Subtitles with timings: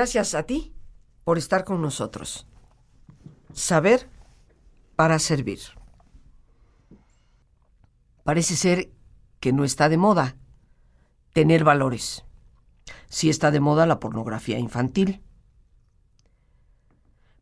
[0.00, 0.72] Gracias a ti
[1.24, 2.46] por estar con nosotros.
[3.52, 4.08] Saber
[4.96, 5.60] para servir.
[8.24, 8.90] Parece ser
[9.40, 10.36] que no está de moda
[11.34, 12.24] tener valores.
[13.10, 15.22] Sí está de moda la pornografía infantil.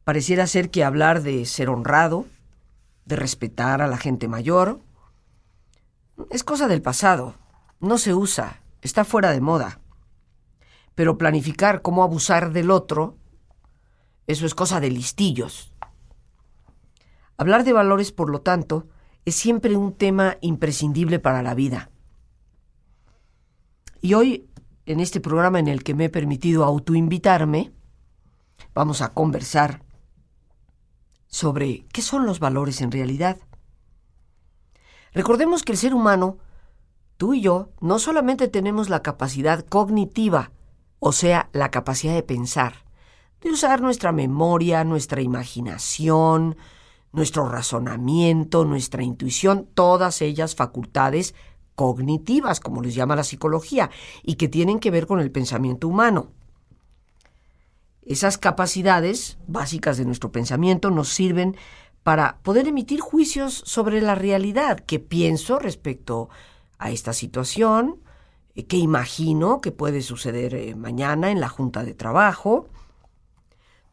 [0.03, 2.27] Pareciera ser que hablar de ser honrado,
[3.05, 4.81] de respetar a la gente mayor,
[6.29, 7.37] es cosa del pasado,
[7.79, 9.79] no se usa, está fuera de moda.
[10.99, 13.19] Pero planificar cómo abusar del otro,
[14.27, 15.73] eso es cosa de listillos.
[17.37, 18.89] Hablar de valores, por lo tanto,
[19.25, 21.93] es siempre un tema imprescindible para la vida.
[24.01, 24.51] Y hoy,
[24.87, 27.71] en este programa en el que me he permitido autoinvitarme,
[28.75, 29.85] vamos a conversar
[31.29, 33.39] sobre qué son los valores en realidad.
[35.13, 36.39] Recordemos que el ser humano,
[37.17, 40.51] tú y yo, no solamente tenemos la capacidad cognitiva,
[41.01, 42.85] o sea, la capacidad de pensar,
[43.41, 46.57] de usar nuestra memoria, nuestra imaginación,
[47.13, 51.35] nuestro razonamiento, nuestra intuición, todas ellas facultades
[51.75, 53.91] cognitivas, como les llama la psicología,
[54.23, 56.33] y que tienen que ver con el pensamiento humano.
[58.03, 61.57] Esas capacidades básicas de nuestro pensamiento nos sirven
[62.03, 66.31] para poder emitir juicios sobre la realidad, qué pienso respecto
[66.79, 68.01] a esta situación,
[68.59, 72.69] eh, qué imagino que puede suceder eh, mañana en la junta de trabajo,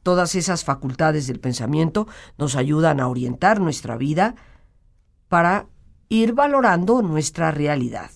[0.06, 4.36] Todas esas facultades del pensamiento nos ayudan a orientar nuestra vida
[5.30, 5.66] para
[6.10, 8.12] ir valorando nuestra realidad.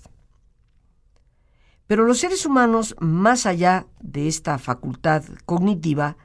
[1.87, 6.15] Pero los seres humanos, más allá de esta facultad cognitiva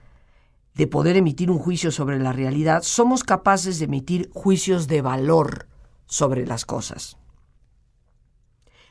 [0.75, 5.67] de poder emitir un juicio sobre la realidad, somos capaces de emitir juicios de valor
[6.05, 7.17] sobre las cosas.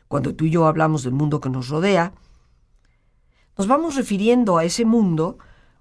[0.08, 2.14] Cuando tú y yo hablamos del mundo que nos rodea,
[3.58, 5.38] nos vamos refiriendo a ese mundo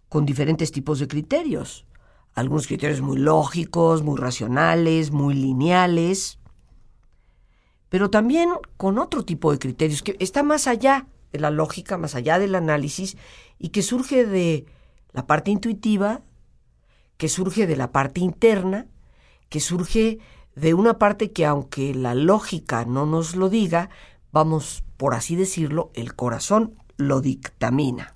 [0.09, 1.87] con diferentes tipos de criterios.
[2.35, 6.39] Algunos criterios muy lógicos, muy racionales, muy lineales,
[7.89, 12.15] pero también con otro tipo de criterios que está más allá de la lógica, más
[12.15, 13.19] allá del análisis
[13.59, 14.65] y que surge de
[15.13, 16.23] la parte intuitiva,
[17.19, 18.87] que surge de la parte interna,
[19.51, 20.21] que surge
[20.55, 23.91] de una parte que aunque la lógica no nos lo diga,
[24.33, 28.15] vamos, por así decirlo, el corazón lo dictamina.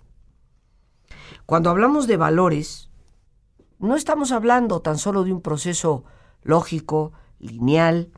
[1.44, 2.90] Cuando hablamos de valores,
[3.78, 6.04] no estamos hablando tan solo de un proceso
[6.42, 8.10] lógico, lineal.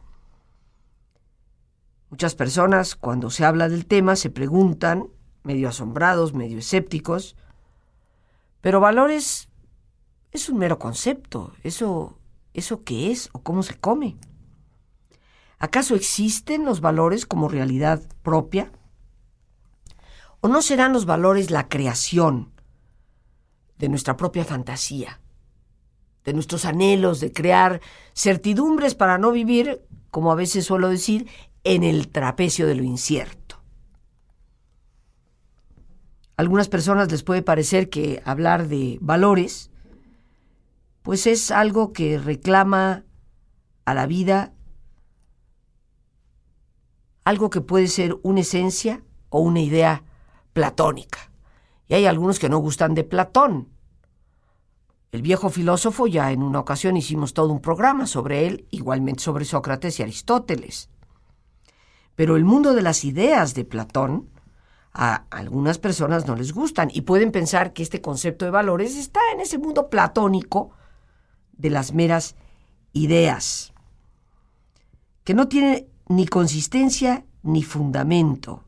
[2.11, 5.09] Muchas personas, cuando se habla del tema, se preguntan,
[5.43, 7.37] medio asombrados, medio escépticos,
[8.61, 9.49] pero valores
[10.31, 11.53] es un mero concepto.
[11.63, 12.19] ¿Eso,
[12.55, 14.17] eso qué es o cómo se come?
[15.59, 18.71] ¿Acaso existen los valores como realidad propia?
[20.41, 22.53] ¿O no serán los valores la creación
[23.77, 25.21] de nuestra propia fantasía,
[26.25, 27.81] de nuestros anhelos de crear
[28.15, 31.29] certidumbres para no vivir, como a veces suelo decir,
[31.65, 33.57] en el trapecio de lo incierto.
[36.37, 39.71] A algunas personas les puede parecer que hablar de valores,
[41.03, 43.05] pues es algo que reclama
[43.85, 44.53] a la vida
[47.29, 50.03] algo que puede ser una esencia o una idea
[50.55, 51.31] platónica.
[51.87, 53.69] Y hay algunos que no gustan de Platón.
[55.13, 59.45] El viejo filósofo, ya en una ocasión hicimos todo un programa sobre él, igualmente sobre
[59.45, 60.89] Sócrates y Aristóteles.
[62.15, 64.31] Pero el mundo de las ideas de Platón
[64.95, 69.21] a algunas personas no les gustan y pueden pensar que este concepto de valores está
[69.35, 70.71] en ese mundo platónico
[71.53, 72.37] de las meras
[72.95, 73.75] ideas,
[75.25, 78.65] que no tiene ni consistencia ni fundamento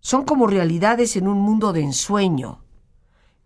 [0.00, 2.64] son como realidades en un mundo de ensueño,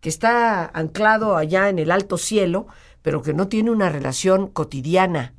[0.00, 2.66] que está anclado allá en el alto cielo,
[3.02, 5.34] pero que no tiene una relación cotidiana,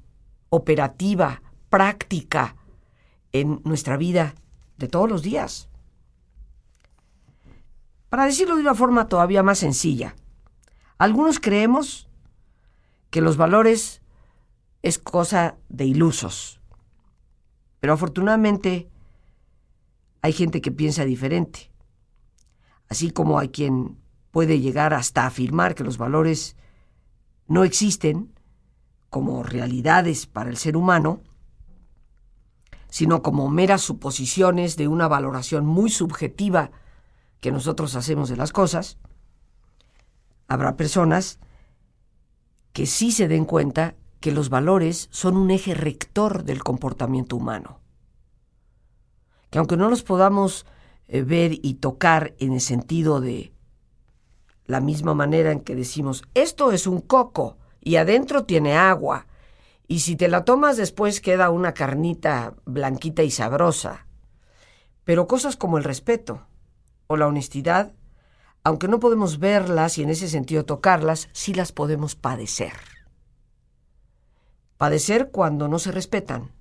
[0.49, 2.55] operativa, práctica
[3.31, 4.35] en nuestra vida
[4.77, 5.69] de todos los días.
[8.09, 10.15] Para decirlo de una forma todavía más sencilla,
[10.97, 12.07] algunos creemos
[13.09, 14.01] que los valores
[14.81, 16.61] es cosa de ilusos,
[17.85, 18.89] pero afortunadamente
[20.23, 21.69] hay gente que piensa diferente.
[22.89, 23.99] Así como hay quien
[24.31, 26.57] puede llegar hasta afirmar que los valores
[27.45, 28.33] no existen
[29.11, 31.21] como realidades para el ser humano,
[32.89, 36.71] sino como meras suposiciones de una valoración muy subjetiva
[37.39, 38.97] que nosotros hacemos de las cosas,
[40.47, 41.37] habrá personas
[42.73, 43.93] que sí se den cuenta
[44.25, 47.79] que los valores son un eje rector del comportamiento humano
[49.51, 50.65] que aunque no los podamos
[51.07, 53.53] eh, ver y tocar en el sentido de
[54.65, 59.27] la misma manera en que decimos, esto es un coco y adentro tiene agua,
[59.87, 64.07] y si te la tomas después queda una carnita blanquita y sabrosa.
[65.03, 66.47] Pero cosas como el respeto
[67.05, 67.93] o la honestidad,
[68.63, 72.73] aunque no podemos verlas y en ese sentido tocarlas, sí las podemos padecer.
[74.77, 76.51] Padecer cuando no se respetan,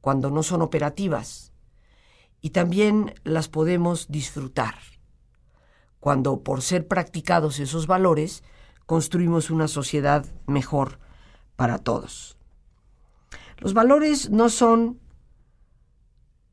[0.00, 1.52] cuando no son operativas,
[2.40, 4.74] y también las podemos disfrutar
[6.04, 8.44] cuando por ser practicados esos valores
[8.84, 10.98] construimos una sociedad mejor
[11.56, 12.36] para todos.
[13.56, 15.00] Los valores no son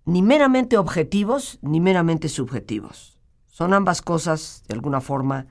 [0.05, 3.19] ni meramente objetivos ni meramente subjetivos.
[3.45, 5.47] Son ambas cosas, de alguna forma,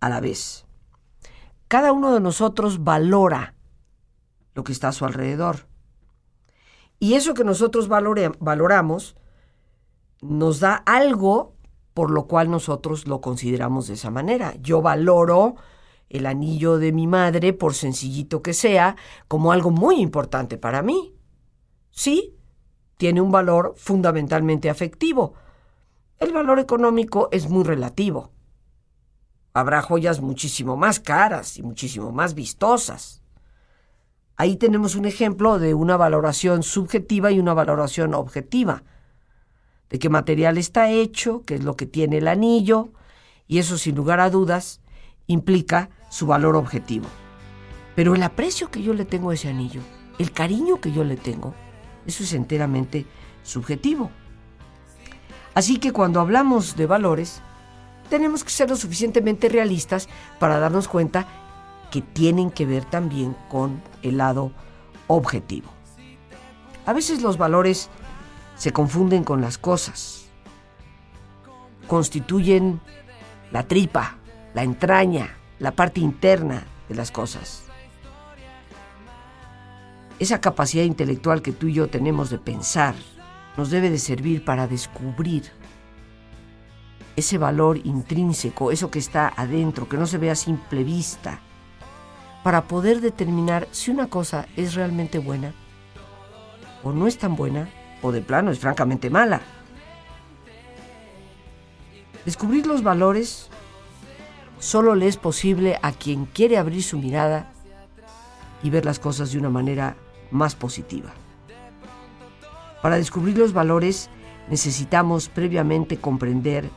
[0.00, 0.66] a la vez.
[1.68, 3.54] Cada uno de nosotros valora
[4.54, 5.66] lo que está a su alrededor.
[6.98, 9.16] Y eso que nosotros valoramos
[10.22, 11.54] nos da algo
[11.94, 14.54] por lo cual nosotros lo consideramos de esa manera.
[14.60, 15.54] Yo valoro
[16.08, 18.96] el anillo de mi madre, por sencillito que sea,
[19.28, 21.14] como algo muy importante para mí.
[21.90, 22.36] Sí,
[22.96, 25.34] tiene un valor fundamentalmente afectivo.
[26.18, 28.32] El valor económico es muy relativo.
[29.52, 33.23] Habrá joyas muchísimo más caras y muchísimo más vistosas.
[34.36, 38.82] Ahí tenemos un ejemplo de una valoración subjetiva y una valoración objetiva
[39.90, 42.88] de qué material está hecho, qué es lo que tiene el anillo,
[43.46, 44.80] y eso sin lugar a dudas
[45.28, 47.06] implica su valor objetivo.
[47.94, 49.82] Pero el aprecio que yo le tengo a ese anillo,
[50.18, 51.54] el cariño que yo le tengo,
[52.06, 53.06] eso es enteramente
[53.44, 54.10] subjetivo.
[55.54, 57.40] Así que cuando hablamos de valores,
[58.10, 60.08] tenemos que ser lo suficientemente realistas
[60.40, 61.28] para darnos cuenta
[61.94, 64.50] que tienen que ver también con el lado
[65.06, 65.70] objetivo.
[66.86, 67.88] A veces los valores
[68.56, 70.26] se confunden con las cosas.
[71.86, 72.80] Constituyen
[73.52, 74.16] la tripa,
[74.54, 77.62] la entraña, la parte interna de las cosas.
[80.18, 82.96] Esa capacidad intelectual que tú y yo tenemos de pensar
[83.56, 85.44] nos debe de servir para descubrir
[87.14, 91.38] ese valor intrínseco, eso que está adentro, que no se ve a simple vista,
[92.44, 95.54] para poder determinar si una cosa es realmente buena
[96.84, 97.70] o no es tan buena
[98.02, 99.40] o de plano es francamente mala.
[102.26, 103.48] Descubrir los valores
[104.58, 107.50] solo le es posible a quien quiere abrir su mirada
[108.62, 109.96] y ver las cosas de una manera
[110.30, 111.12] más positiva.
[112.82, 114.10] Para descubrir los valores
[114.50, 116.68] necesitamos previamente comprender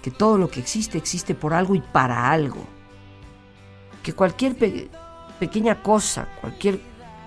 [0.00, 2.77] que todo lo que existe existe por algo y para algo.
[4.08, 4.56] Que cualquier
[5.38, 6.80] pequeña cosa, cualquier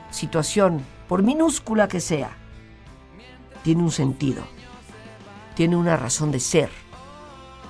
[0.10, 2.32] situación, por minúscula que sea,
[3.62, 4.42] tiene un sentido,
[5.54, 6.72] tiene una razón de ser.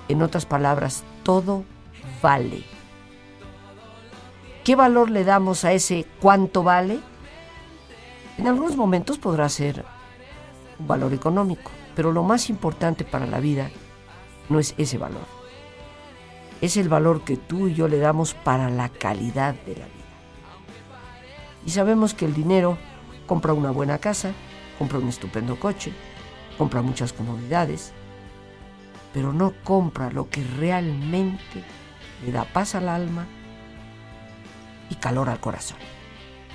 [0.08, 1.66] En otras palabras, todo
[2.22, 2.64] vale.
[4.64, 7.02] ¿Qué valor le damos a ese cuánto vale?
[8.38, 9.84] En algunos momentos podrá ser
[10.80, 13.72] un valor económico, pero lo más importante para la vida
[14.48, 15.41] no es ese valor.
[16.62, 19.96] Es el valor que tú y yo le damos para la calidad de la vida.
[21.66, 22.78] Y sabemos que el dinero
[23.26, 24.32] compra una buena casa,
[24.78, 25.92] compra un estupendo coche,
[26.58, 27.94] compra muchas comodidades,
[29.14, 31.64] pero no compra lo que realmente
[32.26, 33.26] le da paz al alma
[34.90, 35.78] y calor al corazón.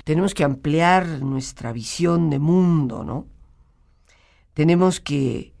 [0.03, 3.27] Tenemos que ampliar nuestra visión de mundo, ¿no?
[4.53, 5.53] Tenemos que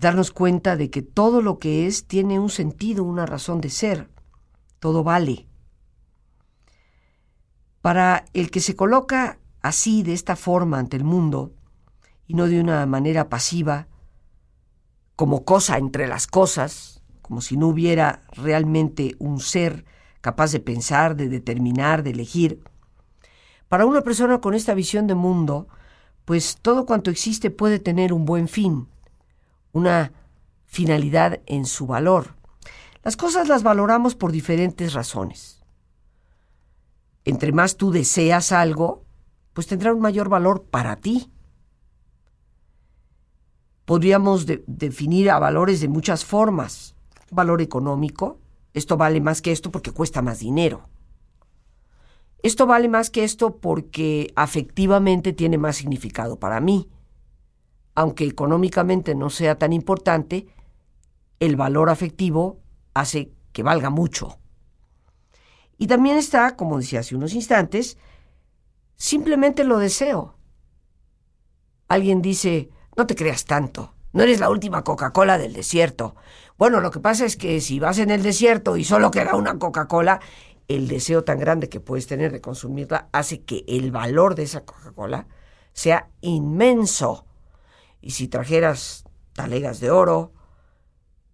[0.00, 4.08] darnos cuenta de que todo lo que es tiene un sentido, una razón de ser.
[4.78, 5.46] Todo vale.
[7.82, 11.52] Para el que se coloca así, de esta forma, ante el mundo,
[12.26, 13.88] y no de una manera pasiva,
[15.16, 19.84] como cosa entre las cosas, como si no hubiera realmente un ser
[20.22, 22.62] capaz de pensar, de determinar, de elegir.
[23.68, 25.68] Para una persona con esta visión de mundo,
[26.24, 28.88] pues todo cuanto existe puede tener un buen fin,
[29.72, 30.12] una
[30.66, 32.34] finalidad en su valor.
[33.02, 35.62] Las cosas las valoramos por diferentes razones.
[37.24, 39.04] Entre más tú deseas algo,
[39.52, 41.30] pues tendrá un mayor valor para ti
[43.90, 46.94] podríamos definir a valores de muchas formas.
[47.32, 48.38] Valor económico,
[48.72, 50.88] esto vale más que esto porque cuesta más dinero.
[52.44, 56.88] Esto vale más que esto porque afectivamente tiene más significado para mí.
[57.94, 60.46] Aunque económicamente no sea tan importante,
[61.40, 62.60] el valor afectivo
[62.94, 64.38] hace que valga mucho.
[65.78, 67.96] Y también está, como decía hace unos instantes,
[68.96, 70.36] simplemente lo deseo.
[71.88, 73.94] Alguien dice, no te creas tanto.
[74.12, 76.16] No eres la última Coca-Cola del desierto.
[76.58, 79.58] Bueno, lo que pasa es que si vas en el desierto y solo queda una
[79.58, 80.20] Coca-Cola,
[80.68, 84.64] el deseo tan grande que puedes tener de consumirla hace que el valor de esa
[84.64, 85.26] Coca-Cola
[85.72, 87.24] sea inmenso.
[88.00, 90.32] Y si trajeras talegas de oro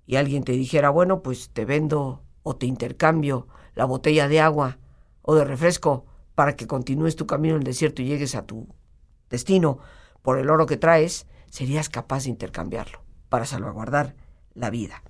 [0.06, 4.78] y alguien te dijera, bueno, pues te vendo o te intercambio la botella de agua
[5.22, 8.68] o de refresco para que continúes tu camino en el desierto y llegues a tu
[9.30, 9.78] destino
[10.22, 14.14] por el oro que traes, serías capaz de intercambiarlo para salvaguardar
[14.54, 15.02] la vida.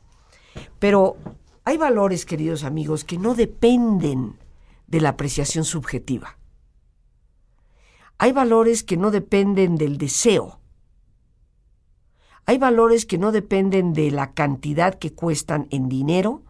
[0.78, 1.16] Pero
[1.64, 4.38] hay valores, queridos amigos, que no dependen
[4.86, 6.38] de la apreciación subjetiva.
[8.18, 10.60] Hay valores que no dependen del deseo.
[12.46, 16.44] Hay valores que no dependen de la cantidad que cuestan en dinero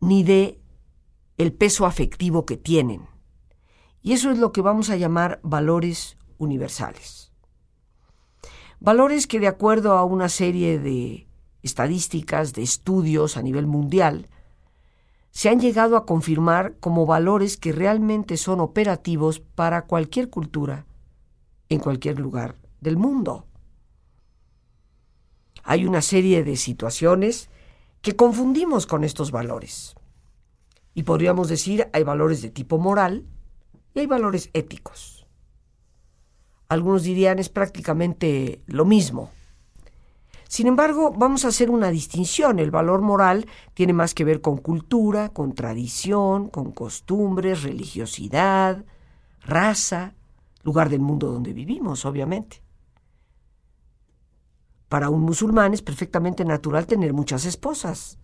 [0.00, 0.60] ni de
[1.36, 3.02] el peso afectivo que tienen.
[4.00, 7.32] Y eso es lo que vamos a llamar valores universales.
[8.80, 11.26] Valores que de acuerdo a una serie de
[11.62, 14.28] estadísticas, de estudios a nivel mundial,
[15.30, 20.86] se han llegado a confirmar como valores que realmente son operativos para cualquier cultura
[21.68, 23.46] en cualquier lugar del mundo.
[25.64, 27.48] Hay una serie de situaciones
[28.02, 29.94] que confundimos con estos valores.
[30.94, 33.24] Y podríamos decir, hay valores de tipo moral
[33.94, 35.26] y hay valores éticos.
[36.68, 39.30] Algunos dirían es prácticamente lo mismo.
[40.48, 42.58] Sin embargo, vamos a hacer una distinción.
[42.58, 48.84] El valor moral tiene más que ver con cultura, con tradición, con costumbres, religiosidad,
[49.40, 50.14] raza,
[50.62, 52.63] lugar del mundo donde vivimos, obviamente.
[54.94, 58.16] Para un musulmán es perfectamente natural tener muchas esposas.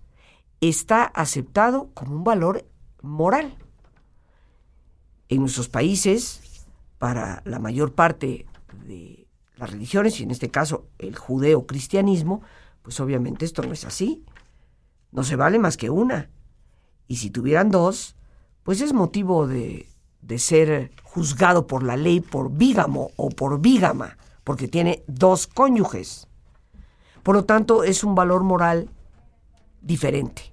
[0.61, 2.65] Está aceptado como un valor
[3.03, 3.59] moral.
[5.29, 6.65] En nuestros países,
[6.99, 8.47] para la mayor parte
[8.87, 12.43] de las religiones, y en este caso el judeo-cristianismo,
[12.83, 14.25] pues obviamente esto no es así.
[15.11, 16.31] No se vale más que una.
[17.09, 18.15] Y si tuvieran dos,
[18.63, 19.89] pues es motivo de,
[20.23, 26.29] de ser juzgado por la ley por bígamo o por bígama, porque tiene dos cónyuges.
[27.23, 28.91] Por lo tanto, es un valor moral
[29.81, 30.53] diferente.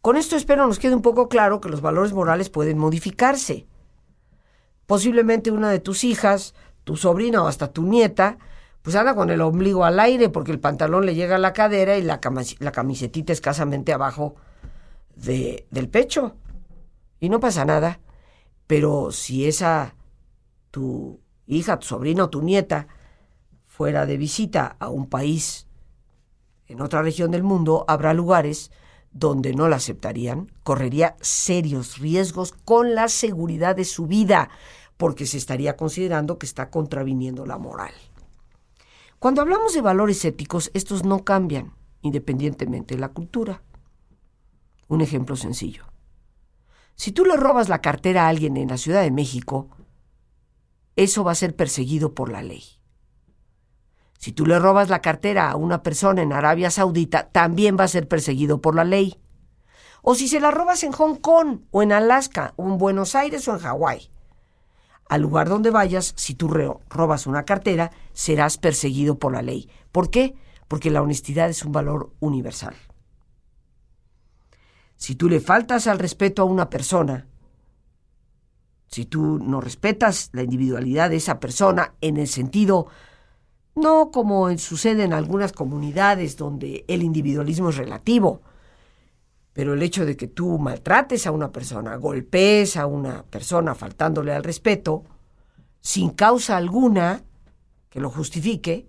[0.00, 3.66] Con esto espero nos quede un poco claro que los valores morales pueden modificarse.
[4.86, 6.54] Posiblemente una de tus hijas
[6.84, 8.38] tu sobrina o hasta tu nieta,
[8.82, 11.96] pues anda con el ombligo al aire porque el pantalón le llega a la cadera
[11.96, 12.20] y la,
[12.58, 14.34] la camisetita escasamente abajo
[15.14, 16.34] de, del pecho.
[17.20, 18.00] Y no pasa nada.
[18.66, 19.94] Pero si esa
[20.72, 22.88] tu hija, tu sobrina o tu nieta
[23.82, 25.66] fuera de visita a un país
[26.68, 28.70] en otra región del mundo, habrá lugares
[29.10, 34.50] donde no la aceptarían, correría serios riesgos con la seguridad de su vida
[34.96, 37.92] porque se estaría considerando que está contraviniendo la moral.
[39.18, 41.72] Cuando hablamos de valores éticos, estos no cambian
[42.02, 43.64] independientemente de la cultura.
[44.86, 45.86] Un ejemplo sencillo.
[46.94, 49.70] Si tú le robas la cartera a alguien en la Ciudad de México,
[50.94, 52.62] eso va a ser perseguido por la ley.
[54.22, 57.88] Si tú le robas la cartera a una persona en Arabia Saudita, también va a
[57.88, 59.18] ser perseguido por la ley.
[60.00, 63.48] O si se la robas en Hong Kong, o en Alaska, o en Buenos Aires,
[63.48, 64.12] o en Hawái,
[65.08, 69.68] al lugar donde vayas, si tú robas una cartera, serás perseguido por la ley.
[69.90, 70.36] ¿Por qué?
[70.68, 72.76] Porque la honestidad es un valor universal.
[74.94, 77.26] Si tú le faltas al respeto a una persona,
[78.86, 82.86] si tú no respetas la individualidad de esa persona en el sentido,
[83.74, 88.42] no como sucede en algunas comunidades donde el individualismo es relativo,
[89.52, 94.32] pero el hecho de que tú maltrates a una persona, golpees a una persona faltándole
[94.32, 95.04] al respeto,
[95.80, 97.22] sin causa alguna
[97.90, 98.88] que lo justifique,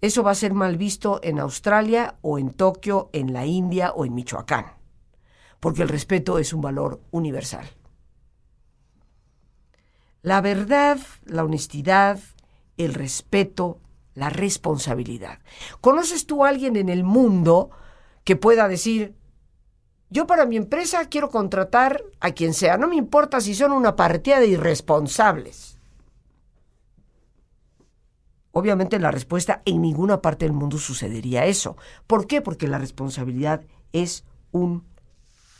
[0.00, 4.04] eso va a ser mal visto en Australia o en Tokio, en la India o
[4.04, 4.66] en Michoacán,
[5.58, 7.66] porque el respeto es un valor universal.
[10.22, 12.20] La verdad, la honestidad,
[12.76, 13.78] el respeto,
[14.14, 15.38] la responsabilidad.
[15.80, 17.70] ¿Conoces tú a alguien en el mundo
[18.24, 19.14] que pueda decir,
[20.10, 23.96] yo para mi empresa quiero contratar a quien sea, no me importa si son una
[23.96, 25.78] partida de irresponsables.
[28.52, 31.76] Obviamente la respuesta en ninguna parte del mundo sucedería eso.
[32.06, 32.40] ¿Por qué?
[32.40, 33.62] Porque la responsabilidad
[33.92, 34.84] es un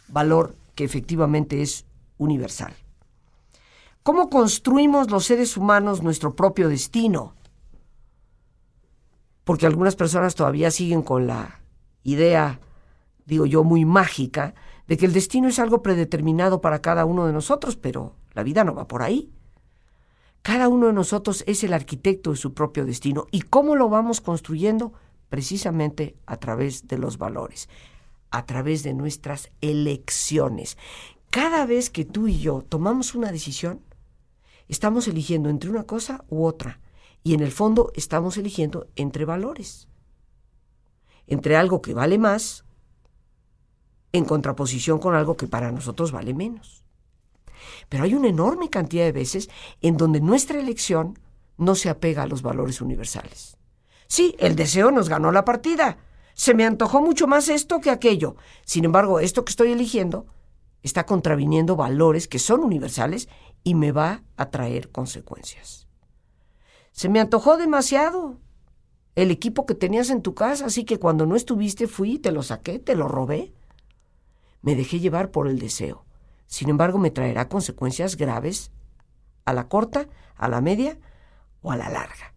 [0.09, 1.87] valor que efectivamente es
[2.19, 2.75] universal.
[4.03, 7.35] ¿Cómo construimos los seres humanos nuestro propio destino?
[9.51, 11.59] Porque algunas personas todavía siguen con la
[12.05, 12.61] idea
[13.27, 14.55] digo yo, muy mágica,
[14.87, 18.63] de que el destino es algo predeterminado para cada uno de nosotros, pero la vida
[18.63, 19.29] no va por ahí.
[20.43, 23.27] Cada uno de nosotros es el arquitecto de su propio destino.
[23.33, 24.93] ¿Y cómo lo vamos construyendo?
[25.29, 27.69] Precisamente a través de los valores,
[28.31, 30.79] a través de nuestras elecciones.
[31.31, 33.81] Cada vez que tú y yo tomamos una decisión,
[34.69, 36.79] estamos eligiendo entre una cosa u otra.
[37.23, 39.89] Y en el fondo estamos eligiendo entre valores.
[41.27, 42.65] Entre algo que vale más
[44.13, 46.85] en contraposición con algo que para nosotros vale menos.
[47.89, 49.51] Pero hay una enorme cantidad de veces
[49.81, 51.19] en donde nuestra elección
[51.57, 53.59] no se apega a los valores universales.
[54.07, 55.99] Sí, el deseo nos ganó la partida.
[56.35, 58.37] Se me antojó mucho más esto que aquello.
[58.65, 60.27] Sin embargo, esto que estoy eligiendo
[60.83, 63.29] está contraviniendo valores que son universales
[63.63, 65.80] y me va a traer consecuencias.
[67.01, 68.37] Se me antojó demasiado
[69.15, 72.43] el equipo que tenías en tu casa, así que cuando no estuviste fui, te lo
[72.43, 73.55] saqué, te lo robé.
[74.61, 76.05] Me dejé llevar por el deseo.
[76.47, 78.71] Sin embargo, me traerá consecuencias graves
[79.47, 80.99] a la corta, a la media
[81.63, 82.35] o a la larga.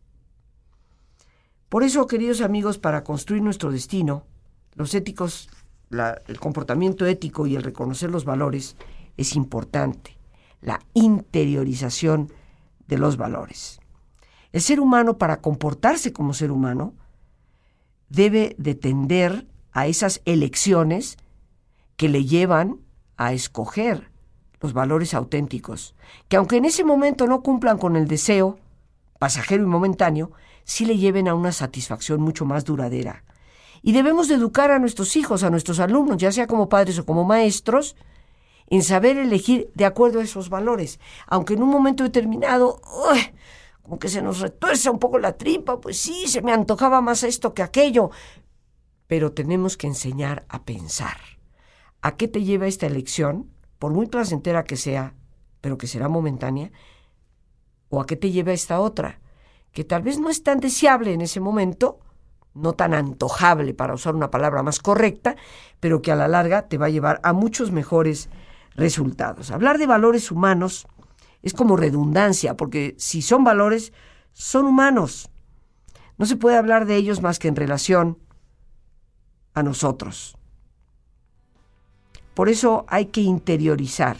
[1.67, 4.27] Por eso, queridos amigos, para construir nuestro destino,
[4.75, 5.49] los éticos,
[5.91, 8.77] el comportamiento ético y el reconocer los valores
[9.17, 10.17] es importante.
[10.61, 12.31] La interiorización
[12.87, 13.82] de los valores.
[14.53, 16.93] El ser humano, para comportarse como ser humano,
[18.09, 21.17] debe de tender a esas elecciones
[21.97, 22.79] que le llevan
[23.17, 24.11] a escoger
[24.61, 25.95] los valores auténticos,
[26.29, 28.59] que aunque en ese momento no cumplan con el deseo,
[29.19, 30.31] pasajero y momentáneo,
[30.63, 33.23] sí le lleven a una satisfacción mucho más duradera.
[33.81, 37.05] Y debemos de educar a nuestros hijos, a nuestros alumnos, ya sea como padres o
[37.05, 37.95] como maestros,
[38.67, 42.79] en saber elegir de acuerdo a esos valores, aunque en un momento determinado,
[43.83, 47.23] como que se nos retuerza un poco la tripa, pues sí, se me antojaba más
[47.23, 48.09] esto que aquello,
[49.07, 51.17] pero tenemos que enseñar a pensar.
[52.01, 53.51] ¿A qué te lleva esta elección?
[53.79, 55.15] Por muy placentera que sea,
[55.59, 56.71] pero que será momentánea.
[57.89, 59.19] ¿O a qué te lleva esta otra?
[59.73, 61.99] Que tal vez no es tan deseable en ese momento,
[62.53, 65.35] no tan antojable para usar una palabra más correcta,
[65.79, 68.29] pero que a la larga te va a llevar a muchos mejores
[68.75, 69.51] resultados.
[69.51, 70.87] Hablar de valores humanos
[71.43, 73.93] es como redundancia, porque si son valores,
[74.31, 75.29] son humanos.
[76.17, 78.17] No se puede hablar de ellos más que en relación
[79.53, 80.37] a nosotros.
[82.33, 84.17] Por eso hay que interiorizar.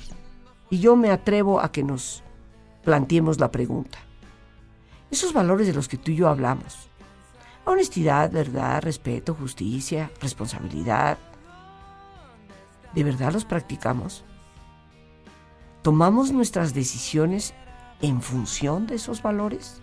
[0.69, 2.23] Y yo me atrevo a que nos
[2.83, 3.99] planteemos la pregunta.
[5.09, 6.89] Esos valores de los que tú y yo hablamos,
[7.65, 11.17] honestidad, verdad, respeto, justicia, responsabilidad,
[12.93, 14.25] ¿de verdad los practicamos?
[15.83, 17.53] ¿Tomamos nuestras decisiones
[18.01, 19.81] en función de esos valores?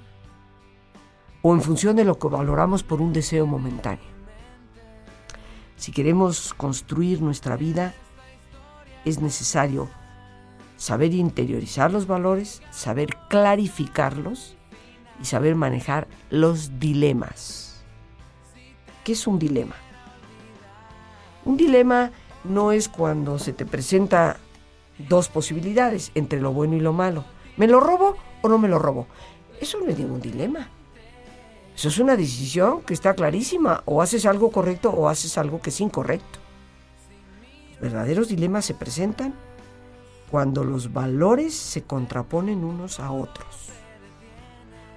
[1.42, 4.08] ¿O en función de lo que valoramos por un deseo momentáneo?
[5.76, 7.92] Si queremos construir nuestra vida,
[9.04, 9.90] es necesario
[10.78, 14.56] saber interiorizar los valores, saber clarificarlos
[15.20, 17.84] y saber manejar los dilemas.
[19.04, 19.76] ¿Qué es un dilema?
[21.44, 22.10] Un dilema
[22.44, 24.38] no es cuando se te presenta
[25.08, 27.24] dos posibilidades entre lo bueno y lo malo.
[27.56, 29.06] ¿Me lo robo o no me lo robo?
[29.60, 30.68] Eso no es ningún dilema.
[31.74, 33.82] Eso es una decisión que está clarísima.
[33.86, 36.40] O haces algo correcto o haces algo que es incorrecto
[37.80, 39.34] verdaderos dilemas se presentan
[40.30, 43.70] cuando los valores se contraponen unos a otros.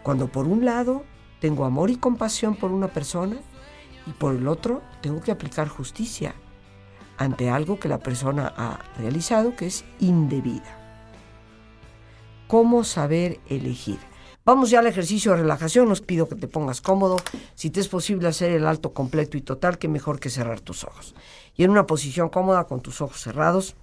[0.04, 1.04] Cuando por un lado
[1.40, 3.38] tengo amor y compasión por una persona
[4.06, 6.36] y por el otro tengo que aplicar justicia
[7.18, 10.80] ante algo que la persona ha realizado que es indebida.
[12.48, 14.00] ¿Cómo saber elegir?
[14.46, 15.90] Vamos ya al ejercicio de relajación.
[15.92, 17.16] Os pido que te pongas cómodo.
[17.56, 20.84] Si te es posible hacer el alto completo y total, que mejor que cerrar tus
[20.84, 21.16] ojos
[21.56, 23.76] y en una posición cómoda con tus ojos cerrados.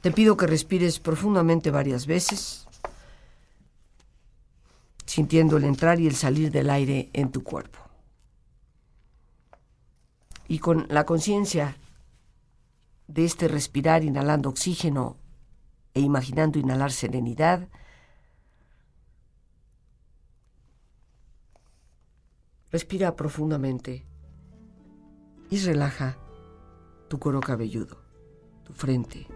[0.00, 2.66] Te pido que respires profundamente varias veces,
[5.04, 7.78] sintiendo el entrar y el salir del aire en tu cuerpo.
[10.48, 11.76] Y con la conciencia
[13.10, 15.16] de este respirar inhalando oxígeno
[15.94, 17.68] e imaginando inhalar serenidad,
[22.70, 24.06] respira profundamente
[25.50, 26.18] y relaja
[27.08, 28.00] tu cuero cabelludo,
[28.62, 29.26] tu frente,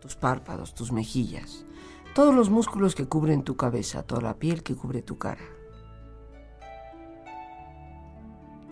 [0.00, 1.66] tus párpados, tus mejillas,
[2.14, 5.42] todos los músculos que cubren tu cabeza, toda la piel que cubre tu cara.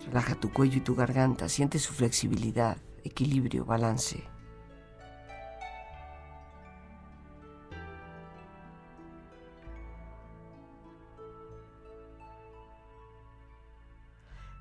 [0.05, 4.23] Relaja tu cuello y tu garganta, siente su flexibilidad, equilibrio, balance.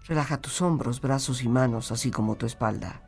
[0.07, 3.01] Relaja tus hombros, brazos y manos, así como tu espalda.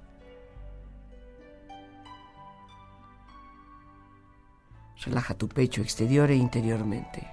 [5.05, 7.29] Relaja tu pecho exterior e interiormente.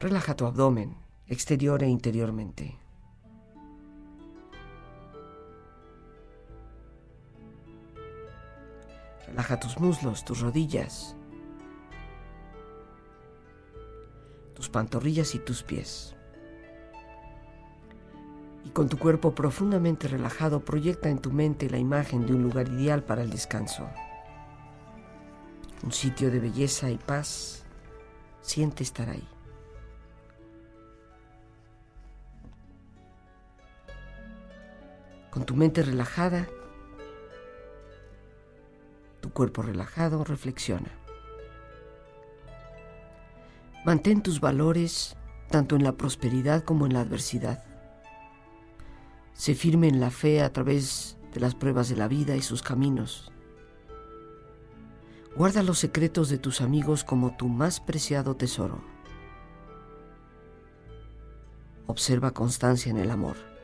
[0.00, 2.78] Relaja tu abdomen, exterior e interiormente.
[9.26, 11.16] Relaja tus muslos, tus rodillas,
[14.54, 16.14] tus pantorrillas y tus pies.
[18.64, 22.68] Y con tu cuerpo profundamente relajado, proyecta en tu mente la imagen de un lugar
[22.68, 23.88] ideal para el descanso.
[25.82, 27.64] Un sitio de belleza y paz.
[28.40, 29.35] Siente estar ahí.
[35.36, 36.48] Con tu mente relajada,
[39.20, 40.90] tu cuerpo relajado, reflexiona.
[43.84, 45.14] Mantén tus valores
[45.50, 47.62] tanto en la prosperidad como en la adversidad.
[49.34, 52.62] Sé firme en la fe a través de las pruebas de la vida y sus
[52.62, 53.30] caminos.
[55.36, 58.80] Guarda los secretos de tus amigos como tu más preciado tesoro.
[61.86, 63.55] Observa constancia en el amor.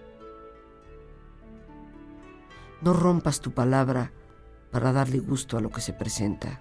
[2.83, 4.11] No rompas tu palabra
[4.73, 6.61] para darle gusto a lo que se presenta.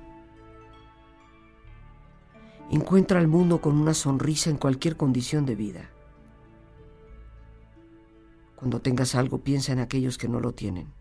[2.70, 5.90] Encuentra al mundo con una sonrisa en cualquier condición de vida.
[8.56, 10.94] Cuando tengas algo, piensa en aquellos que no lo tienen.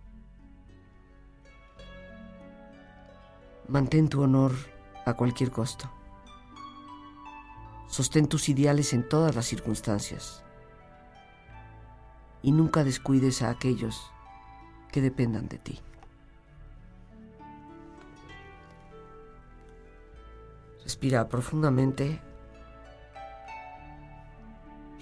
[3.69, 4.53] Mantén tu honor
[5.05, 5.91] a cualquier costo.
[7.89, 10.43] Sostén tus ideales en todas las circunstancias.
[12.43, 14.11] Y nunca descuides a aquellos
[14.90, 15.81] que dependan de ti.
[20.85, 22.20] Respira profundamente.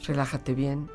[0.04, 0.90] Relájate bien.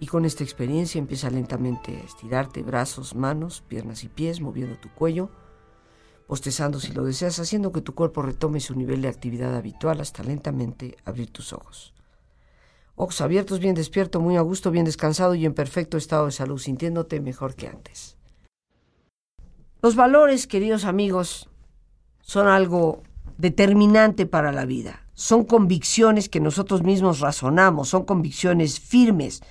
[0.00, 4.88] Y con esta experiencia empieza lentamente a estirarte brazos, manos, piernas y pies, moviendo tu
[4.90, 5.28] cuello,
[6.26, 10.22] postezando si lo deseas, haciendo que tu cuerpo retome su nivel de actividad habitual hasta
[10.22, 11.94] lentamente abrir tus ojos.
[13.00, 16.58] Ojos abiertos, bien despierto, muy a gusto, bien descansado y en perfecto estado de salud,
[16.58, 18.16] sintiéndote mejor que antes.
[19.80, 21.48] Los valores, queridos amigos,
[22.22, 23.04] son algo
[23.36, 25.06] determinante para la vida.
[25.14, 29.42] Son convicciones que nosotros mismos razonamos, son convicciones firmes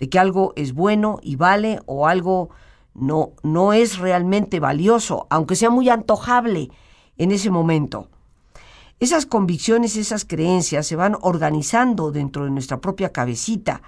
[0.00, 2.50] de que algo es bueno y vale o algo
[2.92, 6.72] no, no es realmente valioso, aunque sea muy antojable
[7.18, 8.10] en ese momento.
[8.98, 13.82] Esas convicciones, esas creencias se van organizando dentro de nuestra propia cabecita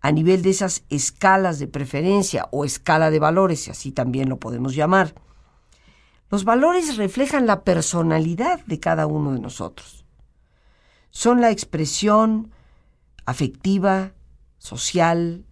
[0.00, 4.38] a nivel de esas escalas de preferencia o escala de valores, si así también lo
[4.38, 5.14] podemos llamar.
[6.30, 10.04] Los valores reflejan la personalidad de cada uno de nosotros.
[11.10, 12.52] Son la expresión
[13.24, 14.12] afectiva,
[14.58, 15.44] social,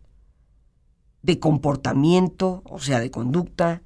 [1.23, 3.83] de comportamiento, o sea, de conducta,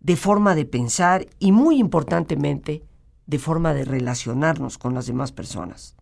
[0.00, 2.82] de forma de pensar y muy importantemente
[3.30, 5.94] de forma de relacionarnos con las demás personas.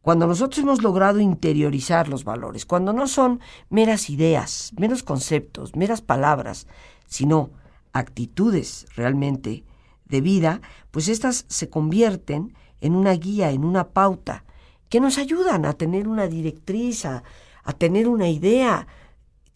[0.00, 6.00] Cuando nosotros hemos logrado interiorizar los valores, cuando no son meras ideas, meros conceptos, meras
[6.00, 6.68] palabras,
[7.06, 7.50] sino
[7.92, 9.64] actitudes realmente
[10.06, 14.44] de vida, pues éstas se convierten en una guía, en una pauta,
[14.88, 17.24] que nos ayudan a tener una directriz, a,
[17.62, 18.86] a tener una idea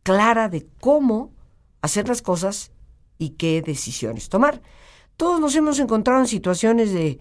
[0.03, 1.31] clara de cómo
[1.81, 2.71] hacer las cosas
[3.17, 4.61] y qué decisiones tomar.
[5.21, 7.19] Todos nos hemos encontrado en situaciones de,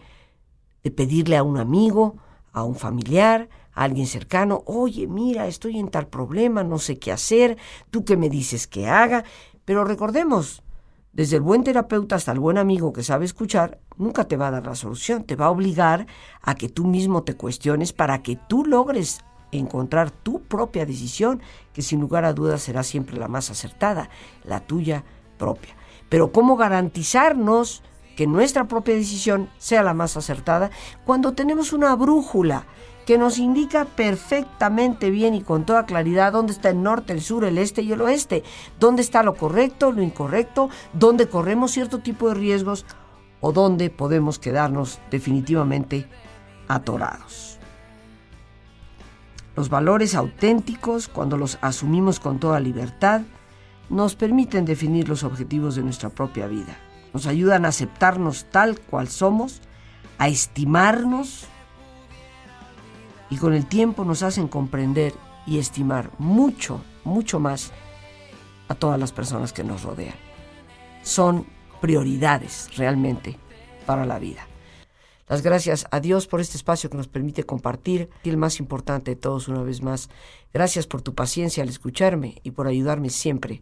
[0.84, 2.16] de pedirle a un amigo,
[2.54, 7.12] a un familiar, a alguien cercano, oye, mira, estoy en tal problema, no sé qué
[7.12, 7.58] hacer,
[7.92, 9.26] tú qué me dices que haga.
[9.66, 10.64] Pero recordemos,
[11.12, 14.52] desde el buen terapeuta hasta el buen amigo que sabe escuchar, nunca te va a
[14.52, 16.08] dar la solución, te va a obligar
[16.42, 19.20] a que tú mismo te cuestiones para que tú logres
[19.52, 21.42] encontrar tu propia decisión,
[21.74, 24.10] que sin lugar a dudas será siempre la más acertada,
[24.46, 25.04] la tuya
[25.38, 25.79] propia.
[26.10, 27.84] Pero ¿cómo garantizarnos
[28.16, 30.72] que nuestra propia decisión sea la más acertada
[31.06, 32.66] cuando tenemos una brújula
[33.06, 37.46] que nos indica perfectamente bien y con toda claridad dónde está el norte, el sur,
[37.46, 38.44] el este y el oeste,
[38.80, 42.86] dónde está lo correcto, lo incorrecto, dónde corremos cierto tipo de riesgos
[43.42, 46.08] o dónde podemos quedarnos definitivamente
[46.68, 47.58] atorados.
[49.56, 53.22] Los valores auténticos, cuando los asumimos con toda libertad,
[53.90, 56.78] nos permiten definir los objetivos de nuestra propia vida
[57.14, 59.62] nos ayudan a aceptarnos tal cual somos,
[60.18, 61.46] a estimarnos
[63.30, 65.14] y con el tiempo nos hacen comprender
[65.46, 67.72] y estimar mucho, mucho más
[68.68, 70.16] a todas las personas que nos rodean.
[71.02, 71.46] Son
[71.82, 73.38] prioridades realmente
[73.86, 74.48] para la vida.
[75.28, 79.12] Las gracias a Dios por este espacio que nos permite compartir y el más importante
[79.12, 80.10] de todos una vez más.
[80.54, 83.62] Gracias por tu paciencia al escucharme y por ayudarme siempre